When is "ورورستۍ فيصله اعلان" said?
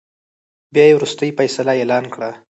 0.95-2.05